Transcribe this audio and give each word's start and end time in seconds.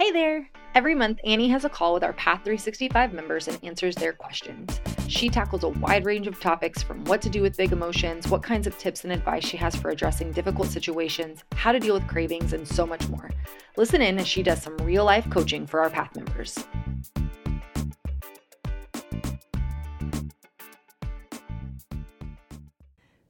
Hey 0.00 0.12
there! 0.12 0.48
Every 0.74 0.94
month, 0.94 1.18
Annie 1.26 1.50
has 1.50 1.66
a 1.66 1.68
call 1.68 1.92
with 1.92 2.02
our 2.02 2.14
Path 2.14 2.38
365 2.44 3.12
members 3.12 3.48
and 3.48 3.62
answers 3.62 3.94
their 3.94 4.14
questions. 4.14 4.80
She 5.08 5.28
tackles 5.28 5.62
a 5.62 5.68
wide 5.68 6.06
range 6.06 6.26
of 6.26 6.40
topics 6.40 6.82
from 6.82 7.04
what 7.04 7.20
to 7.20 7.28
do 7.28 7.42
with 7.42 7.58
big 7.58 7.70
emotions, 7.70 8.26
what 8.26 8.42
kinds 8.42 8.66
of 8.66 8.78
tips 8.78 9.04
and 9.04 9.12
advice 9.12 9.44
she 9.44 9.58
has 9.58 9.76
for 9.76 9.90
addressing 9.90 10.32
difficult 10.32 10.68
situations, 10.68 11.44
how 11.52 11.70
to 11.70 11.78
deal 11.78 11.92
with 11.92 12.08
cravings, 12.08 12.54
and 12.54 12.66
so 12.66 12.86
much 12.86 13.06
more. 13.10 13.28
Listen 13.76 14.00
in 14.00 14.18
as 14.18 14.26
she 14.26 14.42
does 14.42 14.62
some 14.62 14.78
real 14.78 15.04
life 15.04 15.28
coaching 15.28 15.66
for 15.66 15.80
our 15.80 15.90
Path 15.90 16.16
members. 16.16 16.64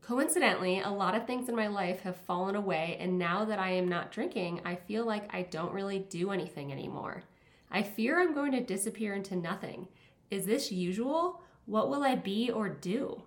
Coincidentally, 0.03 0.81
a 0.81 0.91
lot 0.91 1.15
of 1.15 1.27
things 1.27 1.49
in 1.49 1.55
my 1.55 1.69
life 1.69 2.01
have 2.01 2.17
fallen 2.17 2.57
away, 2.57 2.97
and 3.01 3.19
now 3.19 3.45
that 3.45 3.59
I 3.59 3.71
am 3.71 3.89
not 3.89 4.11
drinking, 4.11 4.61
I 4.65 4.75
feel 4.75 5.05
like 5.05 5.33
I 5.35 5.43
don't 5.43 5.73
really 5.73 6.01
do 6.01 6.31
anything 6.31 6.73
anymore. 6.73 7.23
I 7.71 7.83
fear 7.83 8.21
I'm 8.21 8.35
going 8.35 8.53
to 8.53 8.61
disappear 8.61 9.15
into 9.15 9.37
nothing. 9.37 9.87
Is 10.31 10.47
this 10.47 10.73
usual? 10.73 11.43
What 11.67 11.91
will 11.91 12.03
I 12.03 12.17
be 12.17 12.51
or 12.51 12.69
do? 12.69 13.23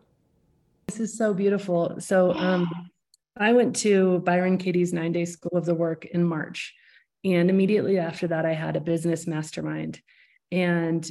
This 0.88 1.00
is 1.00 1.18
so 1.18 1.34
beautiful. 1.34 1.96
So, 2.00 2.34
um, 2.34 2.68
I 3.38 3.54
went 3.54 3.76
to 3.78 4.20
Byron 4.20 4.58
Katie's 4.58 4.94
nine 4.94 5.12
day 5.12 5.26
school 5.26 5.58
of 5.58 5.66
the 5.66 5.74
work 5.74 6.06
in 6.06 6.24
March. 6.24 6.74
And 7.24 7.50
immediately 7.50 7.98
after 7.98 8.28
that, 8.28 8.46
I 8.46 8.54
had 8.54 8.76
a 8.76 8.82
business 8.82 9.26
mastermind. 9.26 10.02
And 10.52 11.10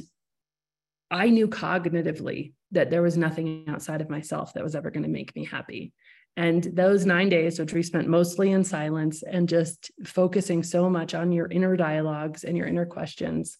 I 1.13 1.29
knew 1.29 1.47
cognitively 1.47 2.53
that 2.71 2.89
there 2.89 3.03
was 3.03 3.17
nothing 3.17 3.65
outside 3.67 4.01
of 4.01 4.09
myself 4.09 4.53
that 4.53 4.63
was 4.63 4.75
ever 4.75 4.89
going 4.89 5.03
to 5.03 5.09
make 5.09 5.35
me 5.35 5.45
happy. 5.45 5.93
And 6.35 6.63
those 6.63 7.05
nine 7.05 7.29
days, 7.29 7.59
which 7.59 7.71
we 7.71 7.83
spent 7.83 8.07
mostly 8.07 8.51
in 8.51 8.63
silence 8.63 9.21
and 9.21 9.47
just 9.47 9.91
focusing 10.03 10.63
so 10.63 10.89
much 10.89 11.13
on 11.13 11.31
your 11.31 11.45
inner 11.45 11.77
dialogues 11.77 12.43
and 12.43 12.57
your 12.57 12.65
inner 12.65 12.87
questions, 12.87 13.59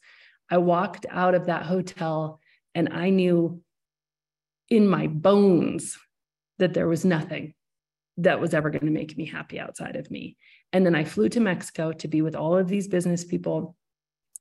I 0.49 0.57
walked 0.57 1.05
out 1.11 1.35
of 1.35 1.45
that 1.45 1.67
hotel 1.67 2.39
and 2.73 2.89
I 2.91 3.11
knew 3.11 3.61
in 4.69 4.87
my 4.87 5.05
bones 5.05 5.99
that 6.57 6.73
there 6.73 6.87
was 6.87 7.05
nothing 7.05 7.53
that 8.17 8.41
was 8.41 8.55
ever 8.55 8.71
going 8.71 8.85
to 8.85 8.91
make 8.91 9.15
me 9.15 9.25
happy 9.25 9.59
outside 9.59 9.95
of 9.95 10.09
me. 10.09 10.37
And 10.71 10.83
then 10.83 10.95
I 10.95 11.03
flew 11.03 11.29
to 11.29 11.39
Mexico 11.39 11.91
to 11.93 12.07
be 12.07 12.23
with 12.23 12.35
all 12.35 12.57
of 12.57 12.67
these 12.67 12.87
business 12.87 13.23
people 13.23 13.75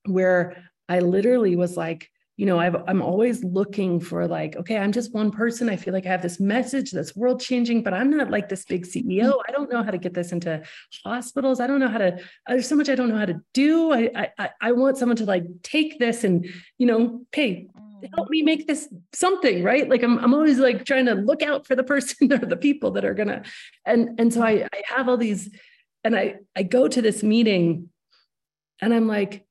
where 0.06 0.70
I 0.89 1.01
literally 1.01 1.56
was 1.56 1.77
like, 1.77 2.08
you 2.36 2.47
know 2.47 2.58
i 2.58 2.66
am 2.91 3.02
always 3.02 3.44
looking 3.44 4.00
for 4.00 4.27
like 4.27 4.56
okay 4.56 4.77
i'm 4.78 4.92
just 4.92 5.12
one 5.12 5.30
person. 5.30 5.69
I 5.69 5.77
feel 5.77 5.92
like 5.92 6.06
i 6.06 6.08
have 6.08 6.22
this 6.22 6.41
message 6.41 6.91
that's 6.91 7.14
world 7.14 7.41
changing 7.41 7.83
but 7.83 7.94
i'm 7.94 8.11
not 8.11 8.30
like 8.30 8.48
this 8.48 8.64
big 8.64 8.86
ceo 8.86 9.05
mm-hmm. 9.05 9.41
i 9.48 9.52
don't 9.52 9.70
know 9.70 9.83
how 9.83 9.91
to 9.91 9.98
get 9.98 10.14
this 10.14 10.33
into 10.33 10.62
hospitals. 11.05 11.61
I 11.61 11.66
don't 11.66 11.80
know 11.80 11.89
how 11.89 11.98
to 11.98 12.19
there's 12.47 12.69
so 12.69 12.77
much 12.77 12.89
i 12.89 12.94
don't 12.94 13.08
know 13.08 13.19
how 13.19 13.27
to 13.27 13.41
do. 13.52 13.92
I 13.92 14.30
i, 14.39 14.50
I 14.61 14.72
want 14.72 14.98
someone 14.98 15.16
to 15.16 15.24
like 15.24 15.44
take 15.62 15.98
this 15.98 16.24
and 16.24 16.47
you 16.78 16.86
know 16.86 17.27
hey 17.33 17.69
help 18.16 18.27
mm-hmm. 18.27 18.30
me 18.30 18.42
make 18.42 18.67
this 18.67 18.89
something 19.12 19.62
right? 19.62 19.89
Like 19.89 20.02
i'm, 20.02 20.19
I'm 20.19 20.34
always 20.34 20.58
like 20.58 20.84
trying 20.84 21.06
to 21.06 21.14
look 21.14 21.42
out 21.42 21.67
for 21.67 21.77
the 21.77 21.84
person 21.84 22.33
or 22.33 22.39
the 22.39 22.56
people 22.56 22.92
that 22.92 23.05
are 23.05 23.14
gonna 23.14 23.42
and 23.84 24.19
and 24.19 24.33
so 24.33 24.42
i 24.42 24.67
i 24.72 24.83
have 24.86 25.08
all 25.08 25.17
these 25.17 25.50
and 26.05 26.17
i 26.17 26.36
i 26.56 26.62
go 26.62 26.89
to 26.89 27.02
this 27.02 27.22
meeting 27.22 27.91
and 28.80 28.92
i'm 28.92 29.06
like 29.06 29.46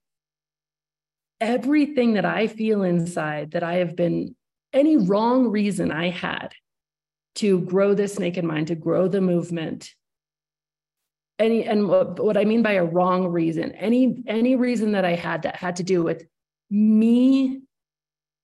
everything 1.41 2.13
that 2.13 2.25
I 2.25 2.47
feel 2.47 2.83
inside 2.83 3.51
that 3.51 3.63
I 3.63 3.75
have 3.75 3.95
been 3.95 4.35
any 4.71 4.95
wrong 4.95 5.47
reason 5.47 5.91
I 5.91 6.09
had 6.09 6.53
to 7.35 7.59
grow 7.61 7.93
this 7.93 8.19
naked 8.19 8.45
mind, 8.45 8.67
to 8.67 8.75
grow 8.75 9.07
the 9.07 9.19
movement. 9.19 9.93
Any 11.39 11.65
and 11.65 11.87
what, 11.87 12.23
what 12.23 12.37
I 12.37 12.45
mean 12.45 12.61
by 12.61 12.73
a 12.73 12.85
wrong 12.85 13.27
reason, 13.27 13.71
any 13.71 14.23
any 14.27 14.55
reason 14.55 14.91
that 14.91 15.03
I 15.03 15.15
had 15.15 15.41
that 15.41 15.55
had 15.55 15.77
to 15.77 15.83
do 15.83 16.03
with 16.03 16.23
me 16.69 17.61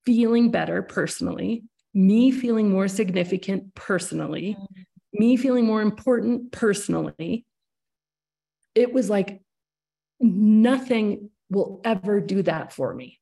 feeling 0.06 0.50
better 0.50 0.82
personally, 0.82 1.64
me 1.94 2.32
feeling 2.32 2.70
more 2.70 2.88
significant 2.88 3.76
personally, 3.76 4.58
mm-hmm. 4.60 4.82
me 5.14 5.38
feeling 5.38 5.66
more 5.66 5.82
important 5.82 6.52
personally. 6.52 7.46
It 8.74 8.94
was 8.94 9.10
like 9.10 9.42
nothing 10.20 11.30
will 11.50 11.82
ever 11.84 12.20
do 12.20 12.42
that 12.44 12.74
for 12.74 12.94
me. 12.94 13.20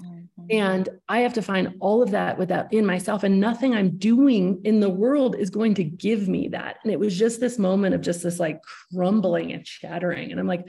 Mm-hmm. 0.00 0.46
And 0.50 0.88
I 1.08 1.20
have 1.20 1.34
to 1.34 1.42
find 1.42 1.74
all 1.80 2.02
of 2.02 2.12
that 2.12 2.38
without 2.38 2.72
in 2.72 2.86
myself, 2.86 3.22
and 3.22 3.40
nothing 3.40 3.74
I'm 3.74 3.98
doing 3.98 4.60
in 4.64 4.80
the 4.80 4.88
world 4.88 5.36
is 5.36 5.50
going 5.50 5.74
to 5.74 5.84
give 5.84 6.28
me 6.28 6.48
that. 6.48 6.76
And 6.82 6.92
it 6.92 6.98
was 6.98 7.18
just 7.18 7.40
this 7.40 7.58
moment 7.58 7.94
of 7.94 8.00
just 8.00 8.22
this 8.22 8.40
like 8.40 8.60
crumbling 8.92 9.52
and 9.52 9.66
shattering. 9.66 10.30
And 10.30 10.40
I'm 10.40 10.46
like, 10.46 10.66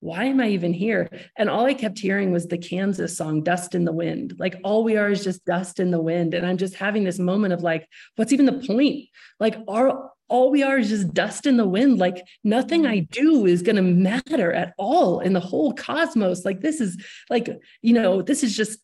why 0.00 0.24
am 0.24 0.40
I 0.40 0.48
even 0.48 0.72
here? 0.72 1.08
And 1.36 1.48
all 1.48 1.64
I 1.64 1.74
kept 1.74 1.98
hearing 1.98 2.30
was 2.30 2.46
the 2.46 2.58
Kansas 2.58 3.16
song, 3.16 3.42
Dust 3.42 3.74
in 3.74 3.84
the 3.84 3.92
Wind. 3.92 4.34
Like, 4.38 4.60
all 4.62 4.84
we 4.84 4.96
are 4.96 5.10
is 5.10 5.24
just 5.24 5.44
dust 5.44 5.80
in 5.80 5.90
the 5.90 6.00
wind. 6.00 6.34
And 6.34 6.46
I'm 6.46 6.58
just 6.58 6.74
having 6.74 7.04
this 7.04 7.18
moment 7.18 7.54
of 7.54 7.62
like, 7.62 7.88
what's 8.16 8.32
even 8.32 8.46
the 8.46 8.64
point? 8.66 9.08
Like, 9.40 9.56
are 9.66 10.10
all 10.28 10.50
we 10.50 10.62
are 10.62 10.78
is 10.78 10.88
just 10.88 11.12
dust 11.12 11.46
in 11.46 11.56
the 11.56 11.66
wind. 11.66 11.98
Like 11.98 12.26
nothing 12.42 12.86
I 12.86 13.00
do 13.00 13.46
is 13.46 13.62
going 13.62 13.76
to 13.76 13.82
matter 13.82 14.52
at 14.52 14.74
all 14.78 15.20
in 15.20 15.32
the 15.32 15.40
whole 15.40 15.72
cosmos. 15.74 16.44
Like 16.44 16.60
this 16.60 16.80
is 16.80 17.02
like, 17.30 17.48
you 17.82 17.92
know, 17.92 18.22
this 18.22 18.42
is 18.42 18.56
just, 18.56 18.78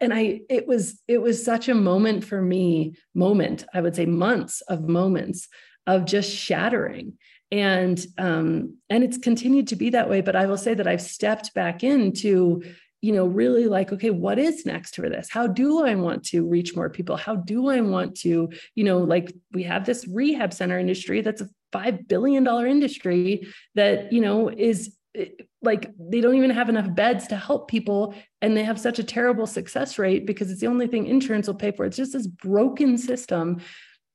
and 0.00 0.12
I, 0.12 0.40
it 0.48 0.66
was, 0.66 1.00
it 1.06 1.18
was 1.22 1.44
such 1.44 1.68
a 1.68 1.74
moment 1.74 2.24
for 2.24 2.42
me, 2.42 2.94
moment, 3.14 3.64
I 3.72 3.80
would 3.80 3.94
say 3.94 4.06
months 4.06 4.62
of 4.62 4.88
moments 4.88 5.48
of 5.86 6.04
just 6.04 6.34
shattering. 6.34 7.18
And, 7.52 8.04
um, 8.16 8.76
and 8.88 9.02
it's 9.02 9.18
continued 9.18 9.68
to 9.68 9.76
be 9.76 9.90
that 9.90 10.08
way. 10.08 10.20
But 10.20 10.36
I 10.36 10.46
will 10.46 10.56
say 10.56 10.74
that 10.74 10.86
I've 10.86 11.02
stepped 11.02 11.52
back 11.52 11.82
into, 11.82 12.62
you 13.02 13.12
know, 13.12 13.26
really 13.26 13.66
like, 13.66 13.92
okay, 13.92 14.10
what 14.10 14.38
is 14.38 14.64
next 14.64 14.94
for 14.94 15.08
this? 15.08 15.28
How 15.30 15.46
do 15.46 15.84
I 15.84 15.96
want 15.96 16.24
to 16.26 16.46
reach 16.46 16.76
more 16.76 16.90
people? 16.90 17.16
How 17.16 17.36
do 17.36 17.68
I 17.68 17.80
want 17.80 18.16
to, 18.18 18.50
you 18.74 18.84
know, 18.84 18.98
like 18.98 19.32
we 19.52 19.64
have 19.64 19.84
this 19.84 20.06
rehab 20.06 20.52
center 20.52 20.78
industry 20.78 21.22
that's 21.22 21.40
a 21.40 21.48
$5 21.72 22.06
billion 22.06 22.46
industry 22.46 23.46
that, 23.74 24.12
you 24.12 24.20
know, 24.20 24.48
is 24.48 24.94
eh, 25.16 25.26
like 25.62 25.90
they 25.98 26.20
don't 26.20 26.36
even 26.36 26.50
have 26.50 26.68
enough 26.68 26.94
beds 26.94 27.26
to 27.28 27.36
help 27.36 27.68
people 27.68 28.14
and 28.40 28.56
they 28.56 28.64
have 28.64 28.78
such 28.78 28.98
a 28.98 29.04
terrible 29.04 29.46
success 29.46 29.98
rate 29.98 30.26
because 30.26 30.50
it's 30.50 30.60
the 30.60 30.66
only 30.66 30.86
thing 30.86 31.06
insurance 31.06 31.46
will 31.46 31.54
pay 31.54 31.70
for 31.70 31.84
it's 31.84 31.96
just 31.96 32.12
this 32.12 32.26
broken 32.26 32.96
system 32.96 33.60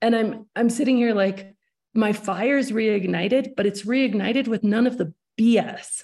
and 0.02 0.16
i'm 0.16 0.48
i'm 0.56 0.70
sitting 0.70 0.98
here 0.98 1.14
like 1.14 1.55
my 1.96 2.14
fire's 2.14 2.72
reignited 2.72 3.56
but 3.56 3.66
it's 3.66 3.84
reignited 3.84 4.48
with 4.48 4.64
none 4.64 4.86
of 4.86 4.98
the 4.98 5.14
bs 5.40 6.04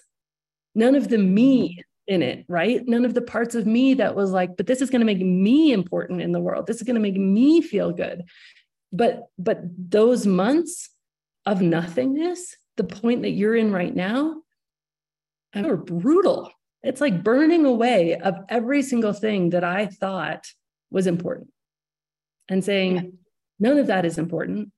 none 0.76 0.96
of 0.96 1.10
the 1.10 1.18
me 1.18 1.84
in 2.08 2.22
it, 2.22 2.46
right? 2.48 2.86
None 2.88 3.06
of 3.06 3.14
the 3.14 3.22
parts 3.22 3.56
of 3.56 3.66
me 3.66 3.94
that 3.96 4.16
was 4.16 4.32
like, 4.32 4.58
but 4.58 4.68
this 4.68 4.82
is 4.82 4.90
going 4.90 5.00
to 5.00 5.06
make 5.06 5.22
me 5.22 5.72
important 5.72 6.22
in 6.22 6.32
the 6.32 6.40
world. 6.40 6.68
This 6.68 6.78
is 6.78 6.84
going 6.84 6.96
to 6.96 7.02
make 7.02 7.16
me 7.16 7.62
feel 7.62 7.92
good. 7.92 8.24
But 8.92 9.28
but 9.38 9.62
those 9.78 10.28
months 10.28 10.90
of 11.46 11.62
nothingness, 11.62 12.58
the 12.76 12.84
point 12.84 13.22
that 13.22 13.32
you're 13.32 13.56
in 13.56 13.72
right 13.72 13.96
now, 13.96 14.42
are 15.56 15.78
brutal. 15.78 16.52
It's 16.84 17.00
like 17.00 17.24
burning 17.24 17.66
away 17.66 18.16
of 18.16 18.36
every 18.50 18.82
single 18.82 19.14
thing 19.14 19.52
that 19.52 19.64
I 19.64 19.86
thought 19.86 20.48
was 20.90 21.08
important 21.08 21.50
and 22.50 22.64
saying, 22.64 23.18
none 23.60 23.78
of 23.78 23.88
that 23.88 24.04
is 24.04 24.18
important. 24.18 24.72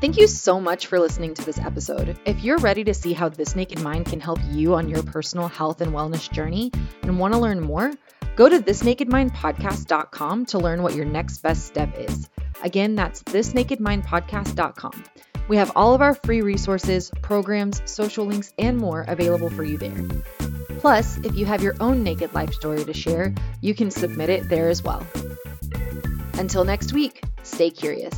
Thank 0.00 0.16
you 0.16 0.28
so 0.28 0.60
much 0.60 0.86
for 0.86 1.00
listening 1.00 1.34
to 1.34 1.44
this 1.44 1.58
episode. 1.58 2.16
If 2.24 2.44
you're 2.44 2.58
ready 2.58 2.84
to 2.84 2.94
see 2.94 3.12
how 3.12 3.28
This 3.28 3.56
Naked 3.56 3.80
Mind 3.80 4.06
can 4.06 4.20
help 4.20 4.38
you 4.48 4.74
on 4.74 4.88
your 4.88 5.02
personal 5.02 5.48
health 5.48 5.80
and 5.80 5.92
wellness 5.92 6.30
journey 6.30 6.70
and 7.02 7.18
want 7.18 7.34
to 7.34 7.40
learn 7.40 7.60
more, 7.60 7.92
go 8.36 8.48
to 8.48 8.60
thisnakedmindpodcast.com 8.60 10.46
to 10.46 10.58
learn 10.58 10.84
what 10.84 10.94
your 10.94 11.04
next 11.04 11.38
best 11.38 11.66
step 11.66 11.92
is. 11.98 12.30
Again, 12.62 12.94
that's 12.94 13.24
thisnakedmindpodcast.com. 13.24 15.04
We 15.48 15.56
have 15.56 15.72
all 15.74 15.94
of 15.94 16.00
our 16.00 16.14
free 16.14 16.42
resources, 16.42 17.10
programs, 17.20 17.82
social 17.84 18.24
links, 18.24 18.52
and 18.56 18.78
more 18.78 19.04
available 19.08 19.50
for 19.50 19.64
you 19.64 19.78
there. 19.78 20.04
Plus, 20.78 21.16
if 21.18 21.34
you 21.34 21.44
have 21.46 21.60
your 21.60 21.74
own 21.80 22.04
naked 22.04 22.32
life 22.34 22.54
story 22.54 22.84
to 22.84 22.94
share, 22.94 23.34
you 23.62 23.74
can 23.74 23.90
submit 23.90 24.30
it 24.30 24.48
there 24.48 24.68
as 24.68 24.80
well. 24.80 25.04
Until 26.34 26.64
next 26.64 26.92
week, 26.92 27.24
stay 27.42 27.70
curious. 27.70 28.14